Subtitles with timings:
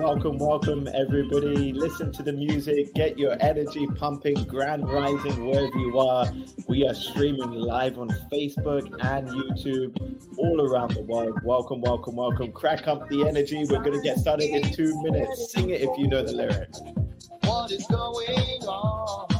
[0.00, 1.74] Welcome, welcome, everybody.
[1.74, 6.26] Listen to the music, get your energy pumping, grand rising wherever you are.
[6.68, 11.38] We are streaming live on Facebook and YouTube all around the world.
[11.44, 12.50] Welcome, welcome, welcome.
[12.50, 13.62] Crack up the energy.
[13.68, 15.52] We're going to get started in two minutes.
[15.52, 16.80] Sing it if you know the lyrics.
[17.42, 19.39] What is going on?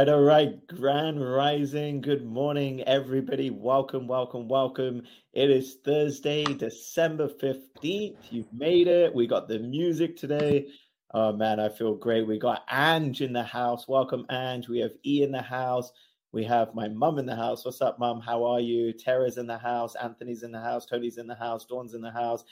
[0.00, 0.66] Right, all right.
[0.66, 2.00] Grand Rising.
[2.00, 3.50] Good morning, everybody.
[3.50, 5.02] Welcome, welcome, welcome.
[5.34, 8.16] It is Thursday, December 15th.
[8.30, 9.14] You've made it.
[9.14, 10.68] We got the music today.
[11.12, 12.26] Oh, man, I feel great.
[12.26, 13.86] We got Ange in the house.
[13.88, 14.70] Welcome, Ange.
[14.70, 15.92] We have E in the house.
[16.32, 17.66] We have my mum in the house.
[17.66, 18.22] What's up, mum?
[18.22, 18.94] How are you?
[18.94, 19.96] Tara's in the house.
[19.96, 20.86] Anthony's in the house.
[20.86, 21.66] Tony's in the house.
[21.66, 22.42] Dawn's in the house.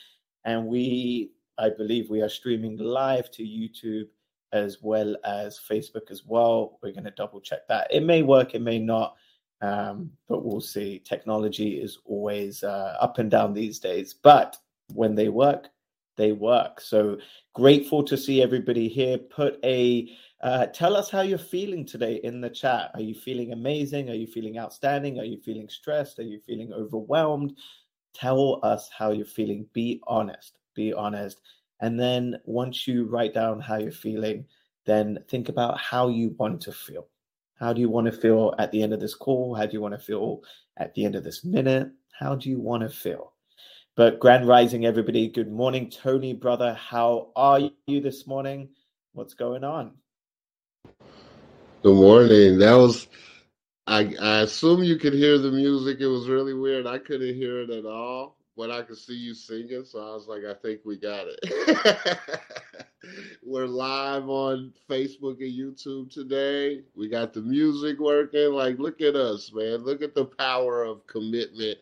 [0.45, 4.09] And we, I believe, we are streaming live to YouTube
[4.51, 6.79] as well as Facebook as well.
[6.81, 7.87] We're going to double check that.
[7.91, 9.15] It may work, it may not,
[9.61, 10.99] um, but we'll see.
[10.99, 14.57] Technology is always uh, up and down these days, but
[14.93, 15.67] when they work,
[16.17, 16.81] they work.
[16.81, 17.17] So
[17.53, 19.17] grateful to see everybody here.
[19.17, 20.09] Put a
[20.41, 22.91] uh, tell us how you're feeling today in the chat.
[22.93, 24.09] Are you feeling amazing?
[24.09, 25.19] Are you feeling outstanding?
[25.19, 26.19] Are you feeling stressed?
[26.19, 27.57] Are you feeling overwhelmed?
[28.13, 29.67] Tell us how you're feeling.
[29.73, 30.57] Be honest.
[30.75, 31.41] Be honest
[31.81, 34.45] and then once you write down how you're feeling,
[34.85, 37.07] then think about how you want to feel.
[37.59, 39.53] How do you want to feel at the end of this call?
[39.55, 40.41] How do you want to feel
[40.77, 41.91] at the end of this minute?
[42.17, 43.33] How do you want to feel?
[43.95, 45.27] But Grand Rising, everybody.
[45.27, 46.73] Good morning, Tony, brother.
[46.73, 48.69] How are you this morning?
[49.13, 49.93] What's going on?
[51.83, 52.59] Good morning.
[52.59, 53.07] That was,
[53.87, 55.99] I, I assume you could hear the music.
[55.99, 56.87] It was really weird.
[56.87, 60.27] I couldn't hear it at all but I could see you singing, so I was
[60.27, 62.19] like, I think we got it.
[63.41, 66.81] We're live on Facebook and YouTube today.
[66.93, 68.51] We got the music working.
[68.51, 69.85] Like, look at us, man.
[69.85, 71.77] Look at the power of commitment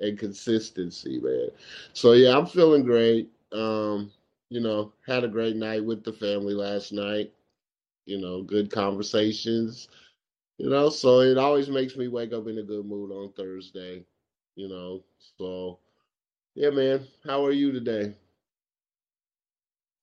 [0.00, 1.50] and consistency, man.
[1.92, 3.30] So yeah, I'm feeling great.
[3.52, 4.10] Um,
[4.48, 7.34] you know, had a great night with the family last night.
[8.06, 9.88] You know, good conversations.
[10.56, 14.06] You know, so it always makes me wake up in a good mood on Thursday.
[14.56, 15.04] You know,
[15.36, 15.80] so
[16.54, 17.06] yeah, man.
[17.24, 18.14] How are you today?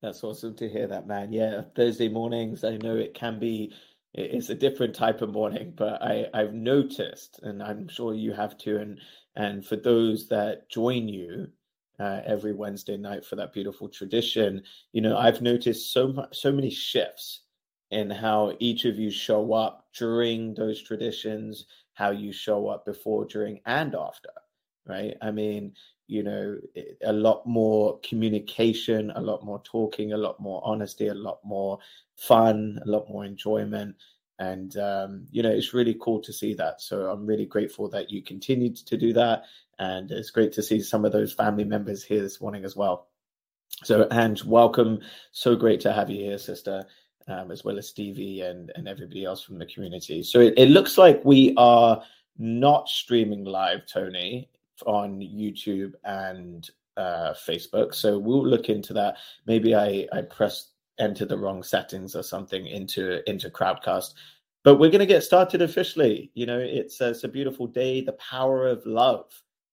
[0.01, 1.31] That's awesome to hear that, man.
[1.31, 3.73] Yeah, Thursday mornings, I know it can be
[4.13, 8.57] it's a different type of morning, but I, I've noticed, and I'm sure you have
[8.57, 8.99] too, and
[9.35, 11.47] and for those that join you
[11.99, 16.51] uh, every Wednesday night for that beautiful tradition, you know, I've noticed so much, so
[16.51, 17.41] many shifts
[17.91, 23.25] in how each of you show up during those traditions, how you show up before,
[23.25, 24.31] during, and after.
[24.85, 25.15] Right?
[25.21, 25.73] I mean,
[26.11, 26.57] you know,
[27.05, 31.79] a lot more communication, a lot more talking, a lot more honesty, a lot more
[32.17, 33.95] fun, a lot more enjoyment.
[34.37, 36.81] And, um, you know, it's really cool to see that.
[36.81, 39.45] So I'm really grateful that you continued to do that.
[39.79, 43.07] And it's great to see some of those family members here this morning as well.
[43.85, 44.99] So, and welcome.
[45.31, 46.83] So great to have you here, sister,
[47.29, 50.23] um, as well as Stevie and, and everybody else from the community.
[50.23, 52.03] So it, it looks like we are
[52.37, 54.49] not streaming live, Tony,
[54.85, 57.93] on YouTube and uh, Facebook.
[57.93, 59.17] So we'll look into that.
[59.45, 64.13] Maybe I, I pressed enter the wrong settings or something into into crowdcast.
[64.63, 66.31] But we're going to get started officially.
[66.33, 68.01] You know it's, uh, it's a beautiful day.
[68.01, 69.31] The power of love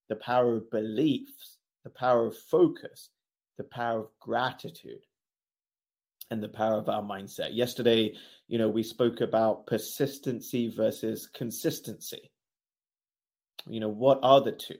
[0.09, 3.11] the power of beliefs the power of focus
[3.57, 5.05] the power of gratitude
[6.31, 7.49] and the power of our mindset.
[7.55, 8.15] Yesterday
[8.47, 12.31] you know we spoke about persistency versus consistency.
[13.67, 14.79] You know what are the two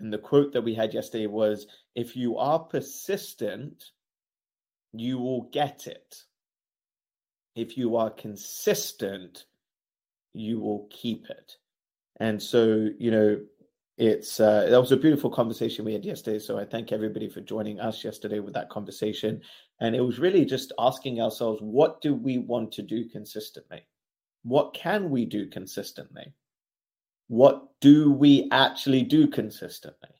[0.00, 3.92] and the quote that we had yesterday was if you are persistent
[4.92, 6.24] you will get it.
[7.54, 9.44] If you are consistent,
[10.32, 11.56] you will keep it.
[12.18, 13.40] And so, you know,
[13.98, 16.38] it's uh, that was a beautiful conversation we had yesterday.
[16.38, 19.42] So I thank everybody for joining us yesterday with that conversation.
[19.80, 23.86] And it was really just asking ourselves, what do we want to do consistently?
[24.42, 26.32] What can we do consistently?
[27.30, 30.10] What do we actually do consistently?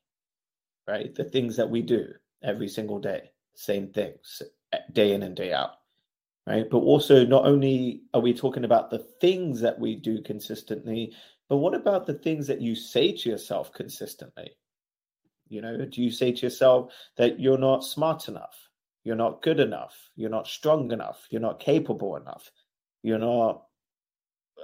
[0.86, 1.12] Right?
[1.12, 2.06] The things that we do
[2.40, 4.42] every single day, same things,
[4.92, 5.72] day in and day out
[6.46, 11.12] right but also not only are we talking about the things that we do consistently
[11.48, 14.50] but what about the things that you say to yourself consistently
[15.48, 18.68] you know do you say to yourself that you're not smart enough
[19.04, 22.50] you're not good enough you're not strong enough you're not capable enough
[23.02, 23.64] you're not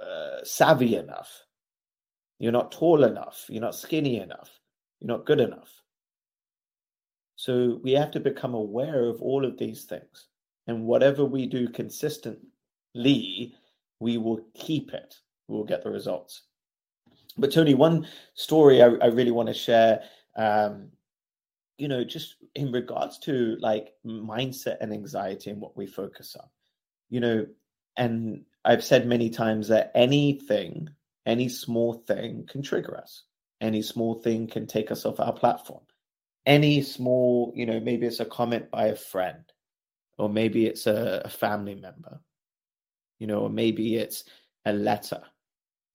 [0.01, 1.29] uh, savvy enough
[2.39, 4.59] you're not tall enough you're not skinny enough
[4.99, 5.81] you're not good enough
[7.37, 10.27] so we have to become aware of all of these things.
[10.65, 13.55] And whatever we do consistently,
[13.99, 15.15] we will keep it.
[15.47, 16.41] We'll get the results.
[17.37, 20.01] But Tony, one story I, I really want to share,
[20.35, 20.89] um,
[21.77, 26.47] you know, just in regards to like mindset and anxiety and what we focus on,
[27.11, 27.45] you know,
[27.95, 30.89] and I've said many times that anything,
[31.27, 33.23] any small thing can trigger us.
[33.61, 35.81] Any small thing can take us off our platform
[36.47, 39.43] any small, you know, maybe it's a comment by a friend,
[40.17, 42.21] or maybe it's a, a family member,
[43.19, 44.23] you know, or maybe it's
[44.65, 45.21] a letter,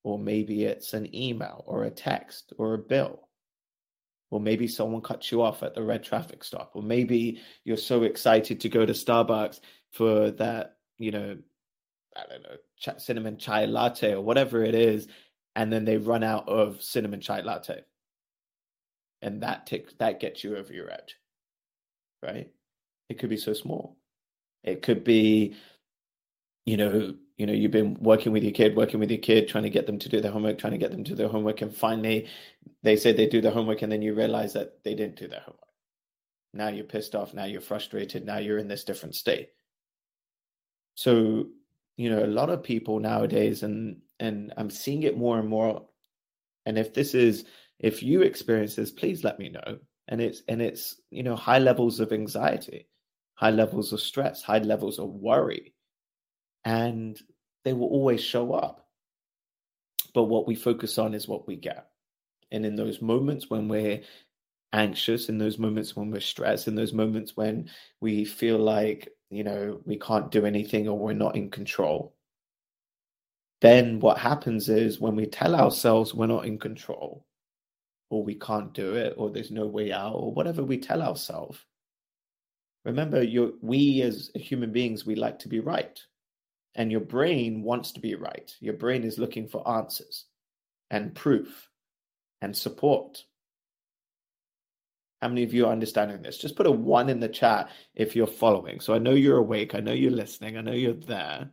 [0.04, 3.28] or maybe it's an email or a text or a bill.
[4.30, 6.72] Or maybe someone cuts you off at the red traffic stop.
[6.74, 11.36] Or maybe you're so excited to go to Starbucks for that, you know,
[12.16, 15.08] I don't know, ch- cinnamon chai latte or whatever it is,
[15.56, 17.82] and then they run out of cinnamon chai latte.
[19.22, 21.16] And that takes that gets you over your edge
[22.22, 22.48] right?
[23.08, 23.96] It could be so small.
[24.62, 25.54] It could be
[26.64, 29.64] you know you know you've been working with your kid working with your kid trying
[29.64, 31.60] to get them to do their homework trying to get them to do their homework
[31.60, 32.28] and finally
[32.84, 35.40] they say they do their homework and then you realize that they didn't do their
[35.40, 35.58] homework.
[36.54, 39.48] Now you're pissed off now you're frustrated now you're in this different state.
[40.94, 41.46] So
[41.96, 45.86] you know a lot of people nowadays and and i'm seeing it more and more.
[46.64, 47.44] And if this is
[47.78, 49.78] if you experience this please let me know.
[50.08, 52.88] And it's and it's you know high levels of anxiety
[53.34, 55.74] high levels of stress high levels of worry.
[56.64, 57.18] And
[57.64, 58.86] they will always show up.
[60.14, 61.88] But what we focus on is what we get.
[62.50, 64.02] And in those moments when we're
[64.72, 67.68] anxious in those moments when we're stressed in those moments when
[68.00, 72.14] we feel like you know we can't do anything or we're not in control.
[73.62, 77.24] Then what happens is when we tell ourselves we're not in control
[78.10, 81.58] or we can't do it or there's no way out or whatever we tell ourselves.
[82.84, 85.98] Remember you we as human beings we like to be right.
[86.74, 88.50] And your brain wants to be right.
[88.60, 90.26] Your brain is looking for answers
[90.90, 91.68] and proof
[92.40, 93.24] and support
[95.22, 98.14] how many of you are understanding this just put a one in the chat if
[98.14, 101.48] you're following so i know you're awake i know you're listening i know you're there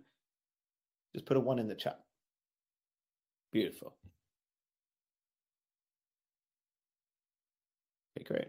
[1.14, 2.00] just put a one in the chat
[3.54, 3.96] beautiful
[8.20, 8.48] Okay, great.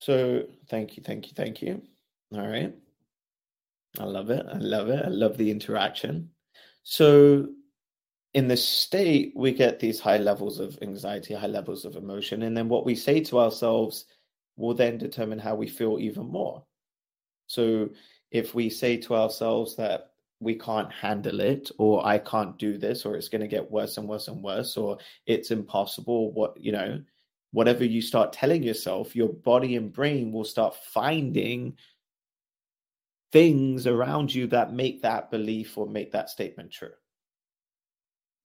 [0.00, 1.82] So thank you, thank you, thank you.
[2.32, 2.74] All right.
[3.98, 4.44] I love it.
[4.46, 5.04] I love it.
[5.04, 6.30] I love the interaction.
[6.82, 7.46] So,
[8.34, 12.42] in the state, we get these high levels of anxiety, high levels of emotion.
[12.42, 14.06] And then what we say to ourselves
[14.56, 16.64] will then determine how we feel even more.
[17.46, 17.90] So,
[18.32, 20.10] if we say to ourselves that
[20.40, 23.96] we can't handle it, or I can't do this, or it's going to get worse
[23.96, 27.00] and worse and worse, or it's impossible, what, you know,
[27.52, 31.76] whatever you start telling yourself, your body and brain will start finding
[33.30, 36.90] things around you that make that belief or make that statement true.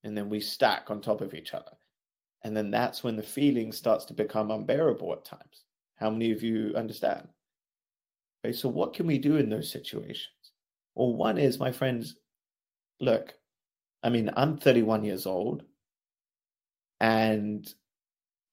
[0.04, 1.72] And then we stack on top of each other.
[2.42, 5.64] And then that's when the feeling starts to become unbearable at times.
[5.96, 7.28] How many of you understand?
[8.44, 10.28] Okay, so what can we do in those situations?
[10.94, 12.16] Well, one is, my friends,
[12.98, 13.34] look,
[14.02, 15.64] I mean, I'm 31 years old
[17.00, 17.72] and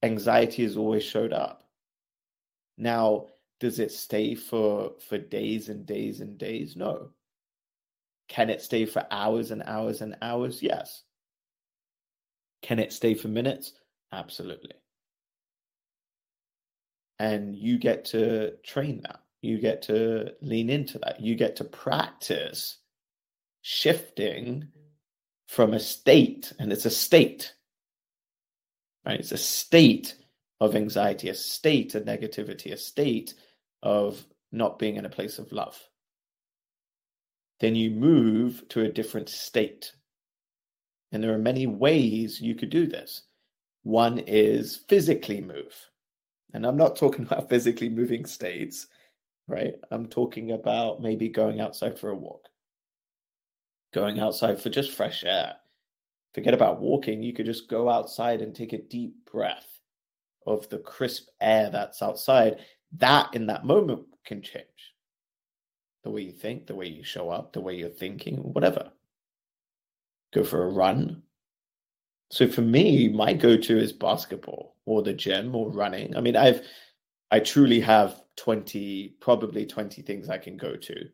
[0.04, 1.64] anxiety has always showed up.
[2.78, 3.28] Now,
[3.60, 6.76] does it stay for for days and days and days?
[6.76, 7.10] No.
[8.28, 10.62] Can it stay for hours and hours and hours?
[10.62, 11.04] Yes.
[12.62, 13.74] Can it stay for minutes?
[14.12, 14.74] Absolutely.
[17.20, 19.22] And you get to train that.
[19.42, 21.22] You get to lean into that.
[21.22, 22.78] You get to practice
[23.62, 24.68] shifting
[25.48, 27.54] from a state, and it's a state,
[29.06, 29.20] right?
[29.20, 30.16] It's a state
[30.60, 33.34] of anxiety, a state of negativity, a state
[33.84, 35.78] of not being in a place of love.
[37.60, 39.92] Then you move to a different state.
[41.12, 43.24] And there are many ways you could do this.
[43.84, 45.74] One is physically move.
[46.54, 48.88] And I'm not talking about physically moving states,
[49.48, 49.76] right?
[49.92, 52.48] I'm talking about maybe going outside for a walk,
[53.94, 55.56] going outside for just fresh air.
[56.34, 57.24] Forget about walking.
[57.24, 59.66] You could just go outside and take a deep breath
[60.46, 62.60] of the crisp air that's outside
[62.94, 64.94] that in that moment can change
[66.04, 68.92] the way you think, the way you show up, the way you're thinking, whatever.
[70.34, 71.24] Go for a run.
[72.30, 76.16] So for me, my go-to is basketball or the gym or running.
[76.16, 76.62] I mean, I've
[77.30, 81.10] I truly have 20, probably 20 things I can go to.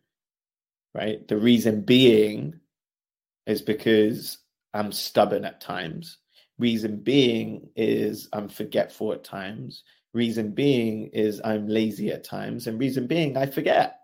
[0.94, 1.28] Right?
[1.28, 2.60] The reason being
[3.48, 4.38] is because
[4.74, 6.18] I'm stubborn at times.
[6.60, 9.84] Reason being is I'm forgetful at times.
[10.14, 14.03] Reason being is I'm lazy at times, and reason being I forget.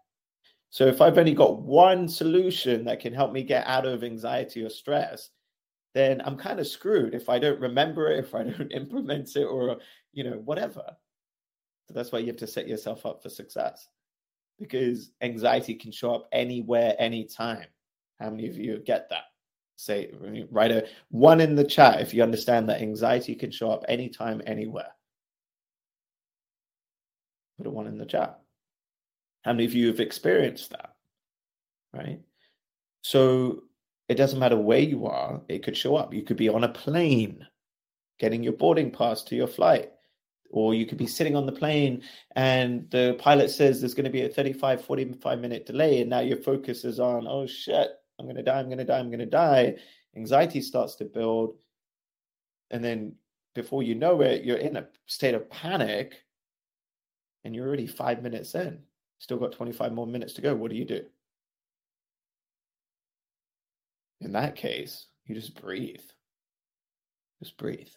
[0.71, 4.63] So if I've only got one solution that can help me get out of anxiety
[4.63, 5.29] or stress,
[5.95, 9.45] then I'm kind of screwed if I don't remember it, if I don't implement it,
[9.45, 9.77] or
[10.13, 10.83] you know, whatever.
[11.87, 13.87] So that's why you have to set yourself up for success.
[14.59, 17.65] Because anxiety can show up anywhere, anytime.
[18.19, 19.23] How many of you get that?
[19.77, 20.11] Say
[20.51, 24.41] write a one in the chat if you understand that anxiety can show up anytime,
[24.45, 24.91] anywhere
[27.59, 28.38] put a one in the chat.
[29.43, 30.95] How many of you have experienced that?
[31.93, 32.19] Right?
[33.01, 33.63] So
[34.07, 36.13] it doesn't matter where you are, it could show up.
[36.13, 37.45] You could be on a plane
[38.19, 39.91] getting your boarding pass to your flight,
[40.51, 42.01] or you could be sitting on the plane
[42.35, 46.19] and the pilot says there's going to be a 35, 45 minute delay, and now
[46.19, 49.09] your focus is on, oh shit, I'm going to die, I'm going to die, I'm
[49.09, 49.75] going to die.
[50.15, 51.55] Anxiety starts to build.
[52.71, 53.13] And then
[53.55, 56.15] before you know it, you're in a state of panic
[57.43, 58.79] and you're already five minutes in.
[59.19, 60.55] Still got 25 more minutes to go.
[60.55, 61.05] What do you do?
[64.21, 66.01] In that case, you just breathe.
[67.41, 67.89] Just breathe.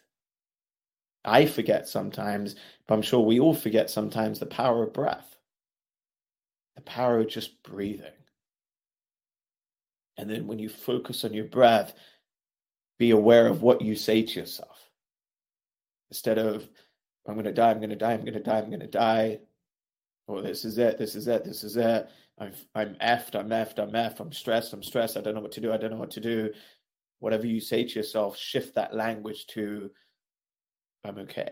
[1.25, 2.55] I forget sometimes,
[2.87, 5.37] but I'm sure we all forget sometimes the power of breath,
[6.75, 8.11] the power of just breathing.
[10.17, 11.93] And then when you focus on your breath,
[12.99, 14.77] be aware of what you say to yourself.
[16.09, 16.67] Instead of
[17.25, 17.71] I'm going to die.
[17.71, 18.13] I'm going to die.
[18.13, 18.57] I'm going to die.
[18.57, 19.39] I'm going to die.
[20.27, 20.97] Oh, this is it.
[20.97, 21.43] This is it.
[21.43, 22.09] This is it.
[22.39, 23.35] I'm I'm effed.
[23.35, 23.79] I'm effed.
[23.79, 24.19] I'm effed.
[24.19, 24.73] I'm stressed.
[24.73, 25.17] I'm stressed.
[25.17, 25.73] I don't know what to do.
[25.73, 26.51] I don't know what to do.
[27.19, 29.91] Whatever you say to yourself, shift that language to
[31.03, 31.51] I'm okay.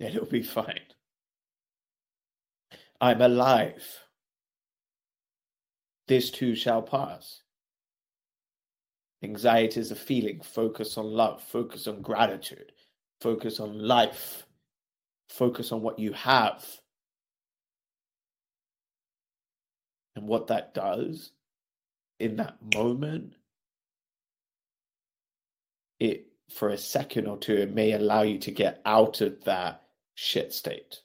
[0.00, 0.80] It'll be fine.
[3.00, 3.84] I'm alive.
[6.08, 7.42] This too shall pass.
[9.22, 10.40] Anxiety is a feeling.
[10.40, 11.42] Focus on love.
[11.42, 12.72] Focus on gratitude.
[13.20, 14.46] Focus on life.
[15.28, 16.64] Focus on what you have.
[20.16, 21.30] And what that does
[22.18, 23.34] in that moment,
[26.00, 29.82] it for a second or two, it may allow you to get out of that
[30.14, 31.02] shit state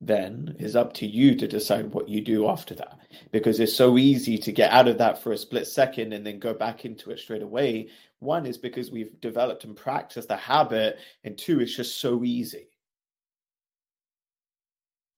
[0.00, 2.98] then it's up to you to decide what you do after that
[3.32, 6.38] because it's so easy to get out of that for a split second and then
[6.38, 7.88] go back into it straight away
[8.20, 12.68] one is because we've developed and practiced the habit and two it's just so easy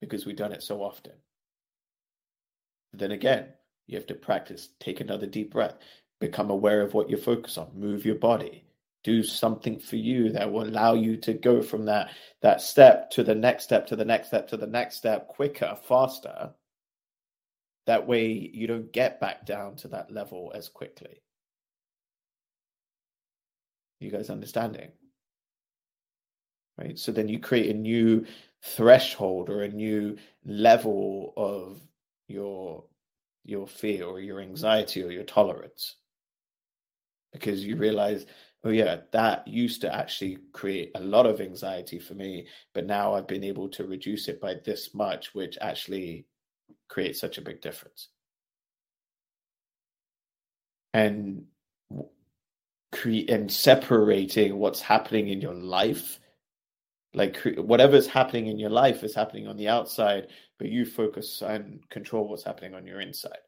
[0.01, 1.13] because we've done it so often.
[2.91, 3.49] But then again,
[3.87, 4.71] you have to practice.
[4.81, 5.77] Take another deep breath.
[6.21, 7.71] Become aware of what you're focused on.
[7.75, 8.65] Move your body.
[9.03, 12.11] Do something for you that will allow you to go from that
[12.43, 15.79] that step to the next step to the next step to the next step quicker,
[15.89, 16.51] faster.
[17.87, 21.23] That way you don't get back down to that level as quickly.
[24.01, 24.91] You guys understanding?
[26.79, 26.99] Right.
[26.99, 28.25] So then you create a new
[28.63, 31.79] threshold or a new level of
[32.27, 32.85] your
[33.45, 35.97] your fear or your anxiety or your tolerance
[37.33, 38.27] because you realize
[38.65, 43.15] oh yeah that used to actually create a lot of anxiety for me but now
[43.15, 46.27] i've been able to reduce it by this much which actually
[46.89, 48.09] creates such a big difference
[50.93, 51.45] and
[52.93, 56.19] create and separating what's happening in your life.
[57.13, 60.29] Like whatever's happening in your life is happening on the outside
[60.61, 63.39] but you focus and control what's happening on your inside.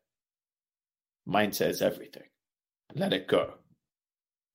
[1.29, 2.25] Mindset is everything.
[2.95, 3.53] Let it go.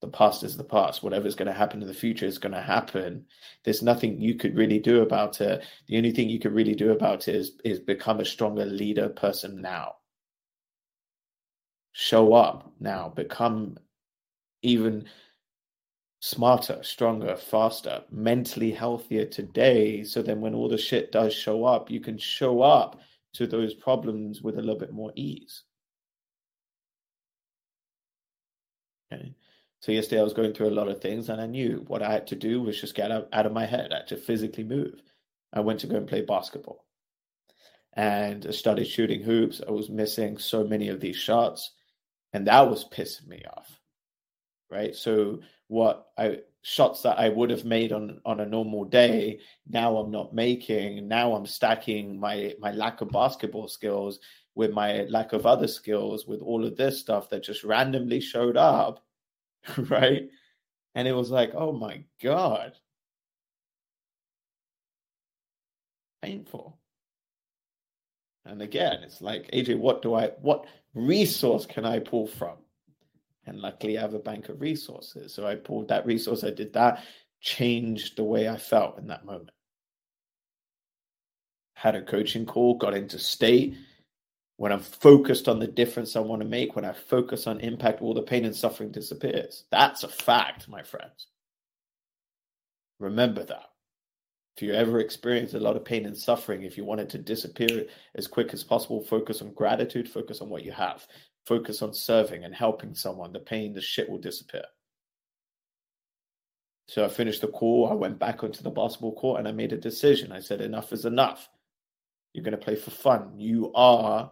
[0.02, 1.04] The past is the past.
[1.04, 3.26] Whatever's going to happen in the future is going to happen.
[3.64, 5.64] There's nothing you could really do about it.
[5.88, 9.10] The only thing you could really do about it is is become a stronger leader
[9.10, 9.94] person now.
[11.92, 13.10] Show up now.
[13.16, 13.78] Become
[14.68, 15.06] even
[16.20, 20.04] smarter, stronger, faster, mentally healthier today.
[20.04, 23.00] So then when all the shit does show up, you can show up
[23.34, 25.64] to those problems with a little bit more ease.
[29.14, 29.34] Okay.
[29.80, 32.12] So yesterday I was going through a lot of things and I knew what I
[32.12, 33.94] had to do was just get out, of my head.
[33.94, 35.02] I had to physically move.
[35.54, 36.84] I went to go and play basketball.
[37.94, 39.62] And I started shooting hoops.
[39.66, 41.72] I was missing so many of these shots.
[42.34, 43.77] And that was pissing me off.
[44.70, 44.96] Right.
[44.96, 49.96] So what I shots that I would have made on on a normal day now
[49.96, 54.20] I'm not making now I'm stacking my my lack of basketball skills
[54.54, 58.58] with my lack of other skills with all of this stuff that just randomly showed
[58.58, 59.06] up
[59.90, 60.30] right?
[60.96, 62.74] And it was like oh my god.
[66.22, 66.78] Painful.
[68.46, 72.58] And again it's like AJ what do I what resource can I pull from
[73.48, 75.34] and luckily, I have a bank of resources.
[75.34, 77.04] So I pulled that resource, I did that,
[77.42, 79.52] changed the way I felt in that moment.
[81.74, 83.76] Had a coaching call, got into state.
[84.58, 88.02] When I'm focused on the difference I want to make, when I focus on impact,
[88.02, 89.66] all the pain and suffering disappears.
[89.72, 91.28] That's a fact, my friends.
[93.00, 93.66] Remember that.
[94.56, 97.20] If you ever experience a lot of pain and suffering, if you want it to
[97.20, 101.06] disappear as quick as possible, focus on gratitude, focus on what you have
[101.48, 104.66] focus on serving and helping someone, the pain, the shit will disappear.
[106.90, 107.90] So I finished the call.
[107.90, 110.32] I went back onto the basketball court and I made a decision.
[110.32, 111.50] I said, enough is enough.
[112.34, 113.34] You're going to play for fun.
[113.38, 114.32] You are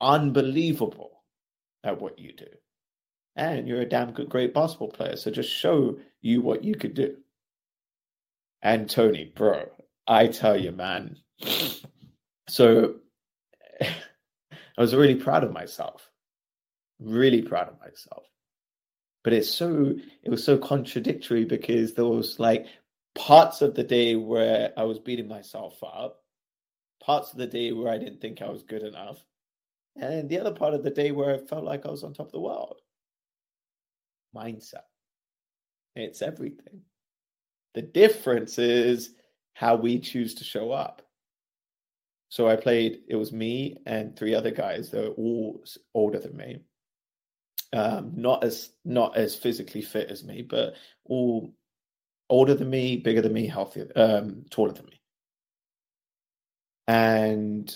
[0.00, 1.22] unbelievable
[1.82, 2.46] at what you do.
[3.36, 5.16] And you're a damn good, great basketball player.
[5.16, 7.16] So just show you what you could do.
[8.62, 9.70] And Tony, bro,
[10.06, 11.16] I tell you, man.
[12.48, 12.96] So
[14.76, 16.10] I was really proud of myself.
[17.00, 18.24] Really proud of myself.
[19.22, 22.66] But it's so it was so contradictory because there was like
[23.14, 26.20] parts of the day where I was beating myself up,
[27.02, 29.24] parts of the day where I didn't think I was good enough,
[29.96, 32.26] and the other part of the day where I felt like I was on top
[32.26, 32.80] of the world.
[34.34, 34.82] Mindset.
[35.94, 36.82] It's everything.
[37.74, 39.10] The difference is
[39.54, 41.02] how we choose to show up.
[42.34, 43.02] So I played.
[43.06, 44.90] It was me and three other guys.
[44.90, 45.62] They were all
[45.94, 46.58] older than me.
[47.72, 51.54] Um, not as not as physically fit as me, but all
[52.28, 55.00] older than me, bigger than me, healthier, um, taller than me.
[56.88, 57.72] And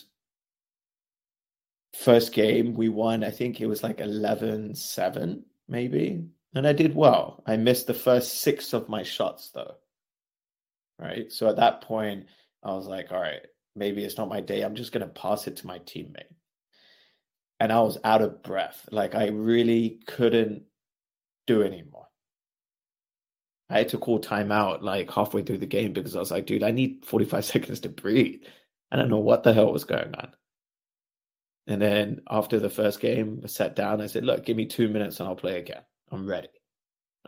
[1.94, 3.22] first game we won.
[3.22, 6.24] I think it was like 11-7, maybe,
[6.56, 7.44] and I did well.
[7.46, 9.76] I missed the first six of my shots though.
[10.98, 11.30] Right.
[11.30, 12.26] So at that point,
[12.64, 13.42] I was like, all right,
[13.78, 14.62] maybe it's not my day.
[14.62, 16.34] I'm just going to pass it to my teammate.
[17.60, 18.88] And I was out of breath.
[18.92, 20.64] Like I really couldn't
[21.46, 22.06] do anymore.
[23.70, 26.62] I had to call timeout like halfway through the game because I was like, dude,
[26.62, 28.42] I need 45 seconds to breathe.
[28.90, 30.32] I don't know what the hell was going on.
[31.66, 34.00] And then after the first game, I sat down.
[34.00, 35.82] I said, look, give me two minutes and I'll play again.
[36.10, 36.48] I'm ready.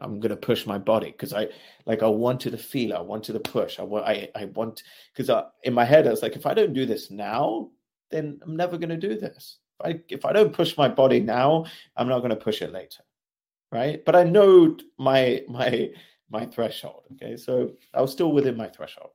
[0.00, 1.48] I'm gonna push my body because I
[1.86, 3.78] like I wanted to feel, I wanted to push.
[3.78, 4.82] I want, I, I want
[5.14, 5.30] because
[5.64, 7.70] in my head I was like, if I don't do this now,
[8.10, 9.58] then I'm never gonna do this.
[9.80, 13.02] If I if I don't push my body now, I'm not gonna push it later,
[13.72, 14.04] right?
[14.04, 15.90] But I know my my
[16.30, 17.04] my threshold.
[17.14, 19.10] Okay, so I was still within my threshold.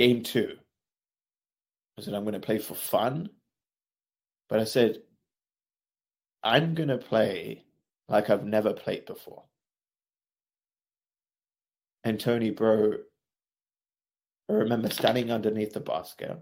[0.00, 0.56] game two.
[1.98, 3.28] I said, I'm going to play for fun.
[4.48, 5.02] But I said,
[6.42, 7.66] I'm going to play
[8.10, 9.44] like I've never played before.
[12.04, 12.94] And Tony, bro,
[14.48, 16.38] I remember standing underneath the basket,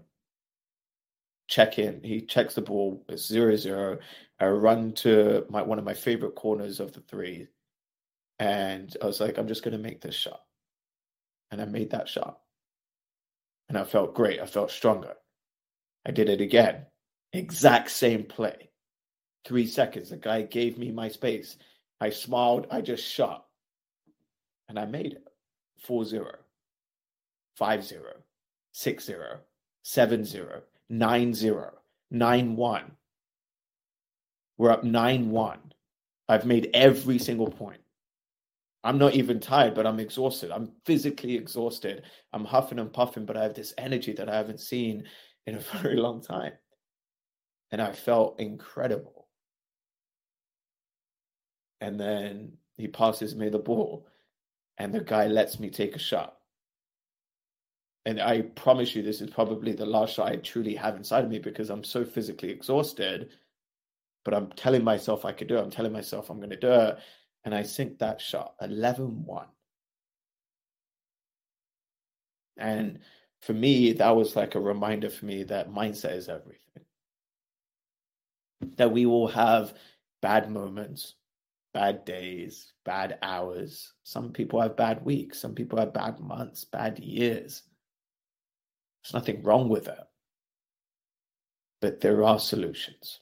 [1.47, 2.01] check in.
[2.03, 3.99] He checks the ball, it's zero zero.
[4.39, 7.47] I run to my one of my favorite corners of the three.
[8.39, 10.41] And I was like, I'm just going to make this shot.
[11.51, 12.39] And I made that shot.
[13.67, 14.39] And I felt great.
[14.39, 15.13] I felt stronger.
[16.05, 16.85] I did it again.
[17.33, 18.68] Exact same play.
[19.45, 20.09] Three seconds.
[20.09, 21.57] The guy gave me my space.
[21.99, 22.67] I smiled.
[22.71, 23.45] I just shot.
[24.67, 25.27] And I made it
[25.79, 26.35] 4 0,
[27.55, 28.03] 5 0,
[28.71, 29.39] 6 0,
[29.81, 31.73] 7 0, 9 0,
[32.11, 32.91] 9 1.
[34.57, 35.59] We're up 9 1.
[36.27, 37.81] I've made every single point.
[38.83, 40.51] I'm not even tired, but I'm exhausted.
[40.51, 42.03] I'm physically exhausted.
[42.31, 45.03] I'm huffing and puffing, but I have this energy that I haven't seen
[45.47, 46.53] in a very long time.
[47.71, 49.18] And I felt incredible.
[51.81, 54.07] And then he passes me the ball,
[54.77, 56.35] and the guy lets me take a shot.
[58.05, 61.29] And I promise you, this is probably the last shot I truly have inside of
[61.29, 63.29] me because I'm so physically exhausted.
[64.25, 65.61] But I'm telling myself I could do it.
[65.61, 66.99] I'm telling myself I'm going to do it
[67.45, 69.45] and I sink that shot 11 1.
[72.57, 72.99] And
[73.41, 76.83] for me, that was like a reminder for me that mindset is everything.
[78.75, 79.73] That we all have
[80.21, 81.15] bad moments,
[81.73, 83.93] bad days, bad hours.
[84.03, 87.63] Some people have bad weeks, some people have bad months, bad years.
[89.03, 89.99] There's nothing wrong with it.
[91.81, 93.19] But there are solutions,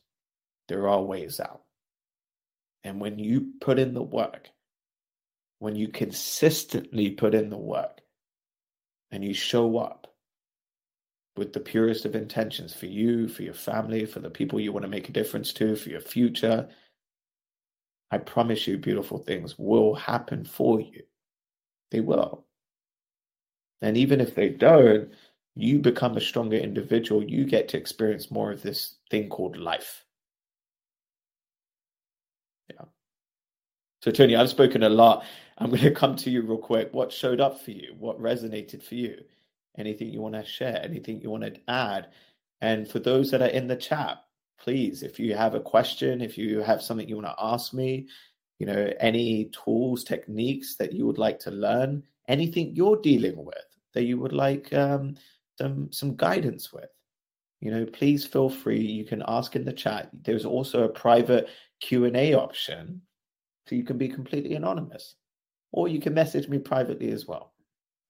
[0.67, 1.62] there are ways out.
[2.83, 4.49] And when you put in the work,
[5.60, 8.01] when you consistently put in the work
[9.12, 10.07] and you show up
[11.36, 14.83] with the purest of intentions for you, for your family, for the people you want
[14.83, 16.67] to make a difference to, for your future,
[18.11, 21.03] I promise you, beautiful things will happen for you.
[21.91, 22.45] They will.
[23.81, 25.11] And even if they don't,
[25.55, 27.23] you become a stronger individual.
[27.23, 30.05] You get to experience more of this thing called life.
[32.69, 32.85] Yeah.
[34.01, 35.25] So, Tony, I've spoken a lot.
[35.57, 36.93] I'm going to come to you real quick.
[36.93, 37.95] What showed up for you?
[37.97, 39.17] What resonated for you?
[39.77, 40.79] Anything you want to share?
[40.83, 42.09] Anything you want to add?
[42.61, 44.23] And for those that are in the chat,
[44.59, 48.07] please, if you have a question, if you have something you want to ask me,
[48.59, 53.55] you know, any tools, techniques that you would like to learn, anything you're dealing with
[53.93, 55.15] that you would like um,
[55.57, 56.89] some some guidance with,
[57.61, 58.81] you know, please feel free.
[58.81, 60.09] You can ask in the chat.
[60.23, 63.01] There's also a private Q&A option
[63.67, 65.15] so you can be completely anonymous
[65.71, 67.53] or you can message me privately as well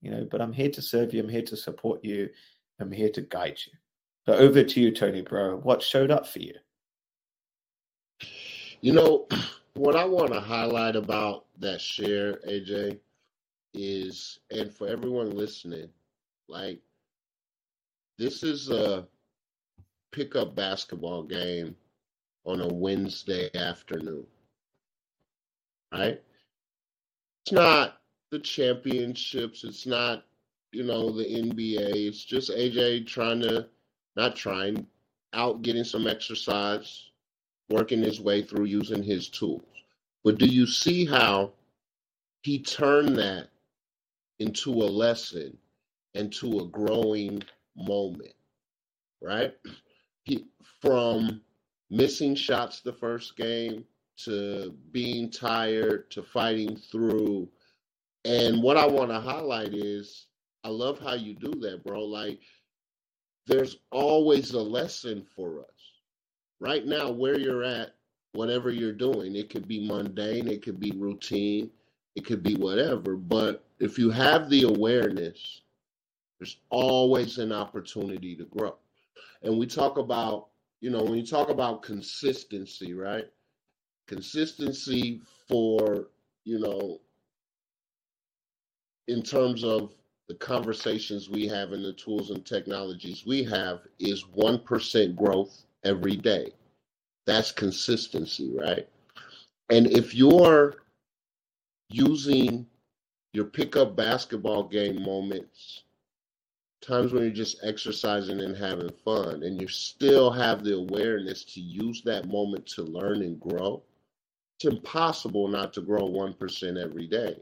[0.02, 2.30] you know but i'm here to serve you i'm here to support you
[2.80, 3.74] i'm here to guide you
[4.28, 6.54] so over to you tony bro what showed up for you
[8.82, 9.28] you know
[9.74, 13.00] what i want to highlight about that share aj
[13.74, 15.88] is and for everyone listening
[16.48, 16.80] like
[18.18, 19.08] this is a
[20.12, 21.76] pickup basketball game
[22.46, 24.26] on a Wednesday afternoon.
[25.92, 26.22] Right?
[27.46, 30.26] It's not the championships, it's not,
[30.72, 32.08] you know, the NBA.
[32.08, 33.68] It's just AJ trying to
[34.18, 34.86] not trying
[35.34, 37.12] out getting some exercise,
[37.70, 39.62] working his way through using his tools.
[40.24, 41.54] But do you see how
[42.42, 43.50] he turned that
[44.40, 45.56] into a lesson,
[46.16, 47.44] into a growing
[47.76, 48.34] moment,
[49.22, 49.56] right?
[50.24, 50.46] He
[50.82, 51.42] from
[51.90, 53.86] missing shots the first game
[54.24, 57.48] to being tired to fighting through.
[58.26, 60.26] And what I want to highlight is
[60.64, 62.04] I love how you do that, bro.
[62.04, 62.40] Like
[63.48, 65.66] there's always a lesson for us.
[66.60, 67.96] Right now, where you're at,
[68.34, 71.72] whatever you're doing, it could be mundane, it could be routine,
[72.16, 73.16] it could be whatever.
[73.16, 75.62] But if you have the awareness,
[76.40, 78.76] there's always an opportunity to grow.
[79.44, 83.26] And we talk about you know, when you talk about consistency, right?
[84.08, 86.08] Consistency for,
[86.44, 87.00] you know,
[89.08, 89.96] in terms of
[90.28, 96.18] the conversations we have and the tools and technologies we have is 1% growth every
[96.18, 96.52] day.
[97.26, 98.88] That's consistency, right?
[99.70, 100.76] And if you're
[101.90, 102.66] using
[103.34, 105.84] your pickup basketball game moments
[106.82, 111.60] times when you're just exercising and having fun and you still have the awareness to
[111.60, 113.82] use that moment to learn and grow
[114.56, 117.36] it's impossible not to grow 1% every day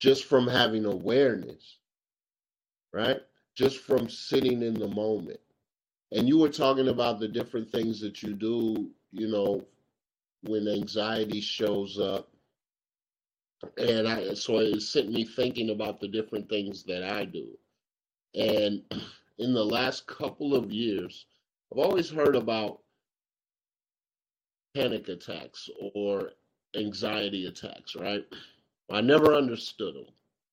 [0.00, 1.78] just from having awareness
[2.92, 3.20] right
[3.54, 5.40] just from sitting in the moment.
[6.10, 9.64] And you were talking about the different things that you do, you know,
[10.42, 12.28] when anxiety shows up.
[13.78, 17.48] And I so it sent me thinking about the different things that I do.
[18.34, 18.82] And
[19.38, 21.26] in the last couple of years,
[21.70, 22.80] I've always heard about
[24.74, 26.30] panic attacks or
[26.74, 28.24] anxiety attacks, right?
[28.90, 30.06] I never understood them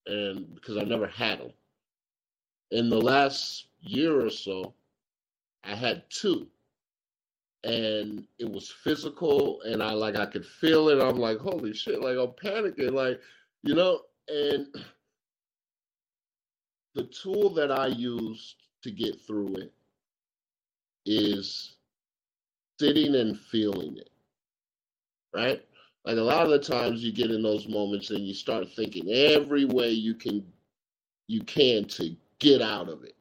[0.06, 1.52] and because I never had them.
[2.70, 4.74] In the last year or so,
[5.64, 6.46] I had two.
[7.64, 11.00] And it was physical and I like I could feel it.
[11.00, 13.20] I'm like, holy shit, like I'm panicking, like,
[13.62, 14.66] you know, and
[16.94, 19.72] the tool that I used to get through it
[21.04, 21.76] is
[22.78, 24.10] sitting and feeling it.
[25.34, 25.62] Right?
[26.04, 29.10] Like a lot of the times you get in those moments and you start thinking
[29.10, 30.44] every way you can
[31.26, 33.16] you can to get out of it.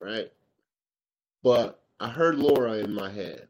[0.00, 0.32] Right?
[1.42, 3.48] But I heard Laura in my head.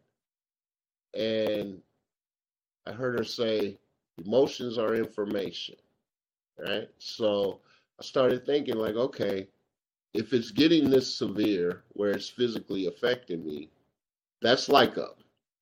[1.15, 1.81] And
[2.87, 3.79] I heard her say,
[4.25, 5.77] emotions are information.
[6.59, 6.89] Right?
[6.99, 7.61] So
[8.01, 9.49] I started thinking like, okay,
[10.15, 13.71] if it's getting this severe where it's physically affecting me,
[14.43, 15.09] that's like a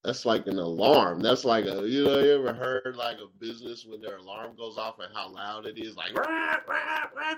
[0.04, 1.20] that's like an alarm.
[1.20, 4.78] That's like a you know you ever heard like a business when their alarm goes
[4.78, 7.34] off and how loud it is like rah, rah, rah.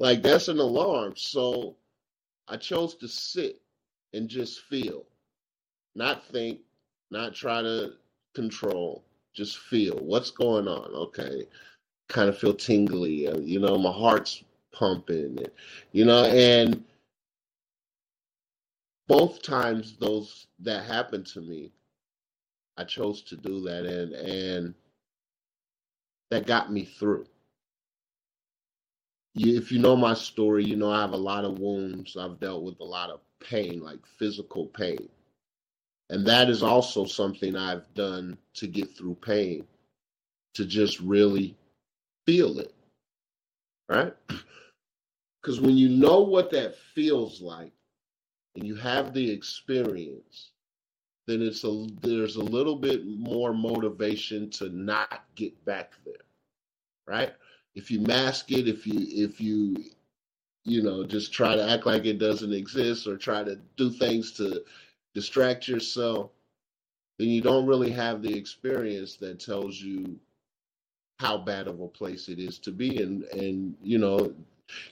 [0.00, 1.12] Like that's an alarm.
[1.14, 1.76] So
[2.48, 3.60] I chose to sit
[4.14, 5.04] and just feel,
[5.94, 6.60] not think,
[7.12, 7.92] not try to
[8.34, 10.90] control, just feel what's going on.
[10.92, 11.46] Okay,
[12.08, 13.28] kind of feel tingly.
[13.28, 15.38] Uh, you know, my heart's pumping,
[15.92, 16.82] you know, and
[19.06, 21.72] both times those that happened to me,
[22.78, 24.74] I chose to do that, and and
[26.30, 27.26] that got me through.
[29.34, 32.16] If you know my story, you know I have a lot of wounds.
[32.16, 35.08] I've dealt with a lot of pain, like physical pain.
[36.10, 39.66] And that is also something I've done to get through pain,
[40.54, 41.56] to just really
[42.26, 42.74] feel it.
[43.88, 44.14] Right?
[45.42, 47.72] Because when you know what that feels like
[48.56, 50.50] and you have the experience,
[51.26, 56.14] then it's a there's a little bit more motivation to not get back there.
[57.06, 57.32] Right?
[57.74, 59.76] If you mask it, if you if you
[60.64, 64.32] you know just try to act like it doesn't exist or try to do things
[64.32, 64.64] to
[65.14, 66.30] distract yourself,
[67.18, 70.18] then you don't really have the experience that tells you
[71.18, 74.34] how bad of a place it is to be and and you know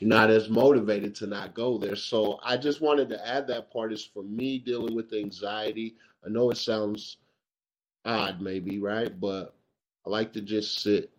[0.00, 1.96] you're not as motivated to not go there.
[1.96, 5.94] So I just wanted to add that part is for me dealing with anxiety.
[6.26, 7.18] I know it sounds
[8.04, 9.18] odd, maybe, right?
[9.20, 9.54] But
[10.06, 11.10] I like to just sit,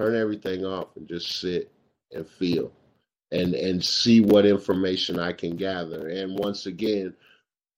[0.00, 1.70] turn everything off, and just sit
[2.12, 2.72] and feel
[3.32, 6.08] and and see what information I can gather.
[6.08, 7.14] And once again,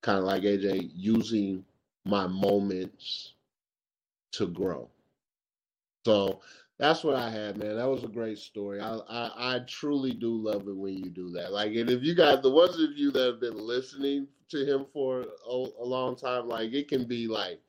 [0.02, 1.64] kind of like AJ, using
[2.04, 3.34] my moments
[4.32, 4.88] to grow.
[6.06, 6.40] So
[6.78, 7.76] that's what I had, man.
[7.76, 8.80] That was a great story.
[8.80, 11.52] I, I, I truly do love it when you do that.
[11.52, 14.86] Like, and if you guys, the ones of you that have been listening to him
[14.92, 17.60] for a, a long time, like it can be like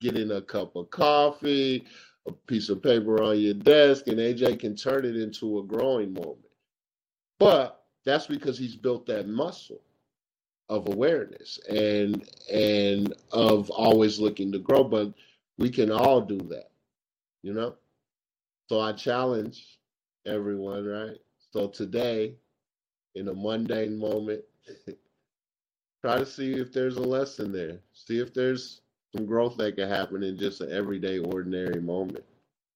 [0.00, 1.84] getting a cup of coffee,
[2.26, 6.12] a piece of paper on your desk, and AJ can turn it into a growing
[6.12, 6.38] moment.
[7.38, 9.82] But that's because he's built that muscle
[10.68, 14.84] of awareness and and of always looking to grow.
[14.84, 15.12] But
[15.58, 16.70] we can all do that,
[17.42, 17.74] you know.
[18.68, 19.78] So I challenge
[20.26, 21.16] everyone, right?
[21.52, 22.36] So today,
[23.16, 24.42] in a mundane moment,
[26.00, 27.80] try to see if there's a lesson there.
[27.92, 28.79] See if there's
[29.14, 32.24] some growth that can happen in just an everyday, ordinary moment.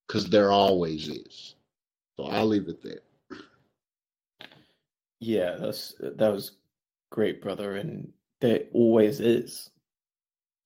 [0.07, 1.55] Because there always is.
[2.17, 3.01] So I'll leave it there.
[5.21, 6.53] Yeah, that's that was
[7.11, 9.71] great, brother, and there always is.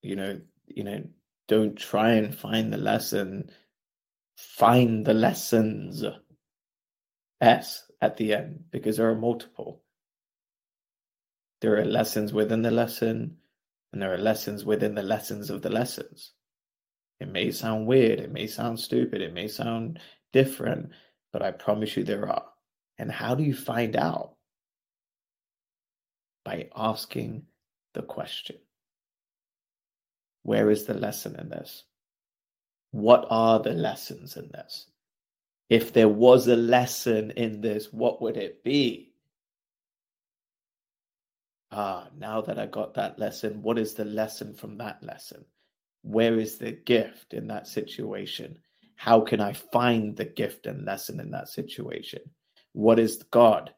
[0.02, 1.04] You know, you know,
[1.46, 3.50] don't try and find the lesson
[4.38, 6.04] find the lessons
[7.40, 9.82] S at the end because there are multiple.
[11.60, 13.38] There are lessons within the lesson,
[13.92, 16.32] and there are lessons within the lessons of the lessons.
[17.20, 20.00] It may sound weird, it may sound stupid, it may sound
[20.32, 20.90] different,
[21.32, 22.46] but I promise you there are.
[22.98, 24.34] And how do you find out?
[26.44, 27.42] By asking
[27.94, 28.56] the question
[30.42, 31.84] Where is the lesson in this?
[32.90, 34.86] what are the lessons in this?
[35.68, 39.07] If there was a lesson in this, what would it be?
[41.70, 45.44] Ah, now that I got that lesson, what is the lesson from that lesson?
[46.02, 48.58] Where is the gift in that situation?
[48.96, 52.20] How can I find the gift and lesson in that situation?
[52.72, 53.74] What is God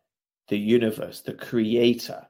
[0.49, 2.27] the universe, the creator,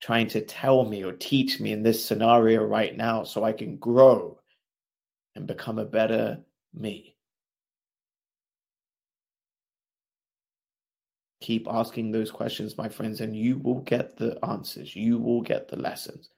[0.00, 3.76] trying to tell me or teach me in this scenario right now so I can
[3.76, 4.38] grow
[5.34, 6.38] and become a better
[6.72, 7.11] me?
[11.42, 14.94] Keep asking those questions, my friends, and you will get the answers.
[14.94, 16.30] You will get the lessons.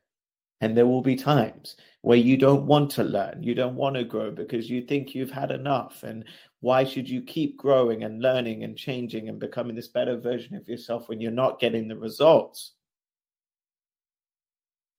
[0.63, 4.05] And there will be times where you don't want to learn, you don't want to
[4.05, 6.05] grow because you think you've had enough.
[6.05, 6.25] And
[6.61, 10.67] why should you keep growing and learning and changing and becoming this better version of
[10.67, 12.73] yourself when you're not getting the results?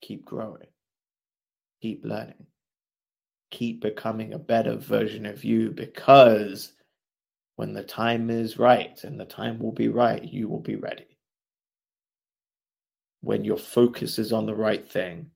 [0.02, 0.68] Keep growing,
[1.82, 2.46] keep learning,
[3.50, 6.74] keep becoming a better version of you because
[7.56, 11.18] when the time is right and the time will be right, you will be ready.
[13.22, 15.32] When your focus is on the right thing,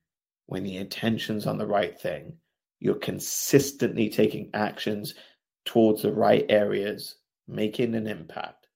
[0.48, 2.38] when the intention's on the right thing,
[2.80, 5.14] you're consistently taking actions
[5.66, 7.16] towards the right areas,
[7.48, 8.68] making an impact.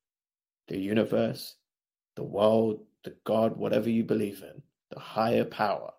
[0.67, 1.55] The universe,
[2.15, 5.91] the world, the God, whatever you believe in, the higher power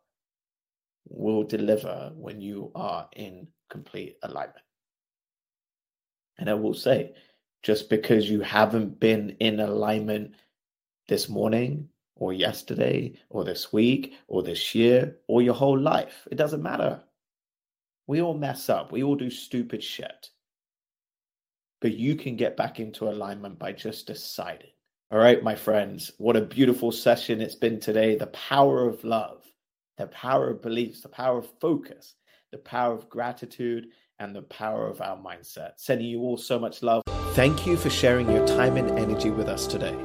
[1.08, 4.64] will deliver when you are in complete alignment.
[6.38, 7.14] And I will say,
[7.64, 10.34] just because you haven't been in alignment
[11.08, 16.36] this morning or yesterday or this week or this year or your whole life, it
[16.36, 17.02] doesn't matter.
[18.06, 20.28] We all mess up, we all do stupid shit.
[21.80, 24.70] But you can get back into alignment by just deciding.
[25.10, 28.16] All right, my friends, what a beautiful session it's been today.
[28.16, 29.42] The power of love,
[29.96, 32.14] the power of beliefs, the power of focus,
[32.52, 35.72] the power of gratitude, and the power of our mindset.
[35.76, 37.03] Sending you all so much love.
[37.34, 39.96] Thank you for sharing your time and energy with us today.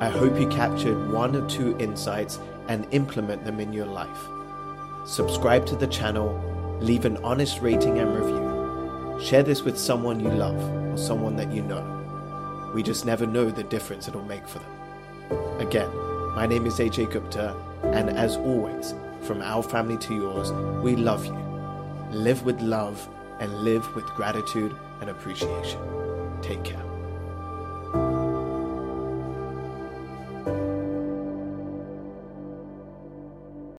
[0.00, 4.28] I hope you captured one or two insights and implement them in your life.
[5.06, 6.28] Subscribe to the channel,
[6.78, 9.18] leave an honest rating and review.
[9.24, 10.58] Share this with someone you love
[10.92, 12.70] or someone that you know.
[12.74, 15.60] We just never know the difference it'll make for them.
[15.66, 15.88] Again,
[16.34, 20.52] my name is Ajay Gupta, and as always, from our family to yours,
[20.82, 21.32] we love you.
[22.10, 23.08] Live with love
[23.40, 26.07] and live with gratitude and appreciation.
[26.42, 26.87] Take care.